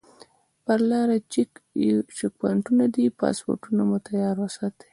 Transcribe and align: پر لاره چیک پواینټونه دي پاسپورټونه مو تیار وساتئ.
پر 0.65 0.79
لاره 0.89 1.17
چیک 1.31 1.51
پواینټونه 2.37 2.83
دي 2.93 3.05
پاسپورټونه 3.19 3.81
مو 3.89 3.97
تیار 4.07 4.35
وساتئ. 4.43 4.87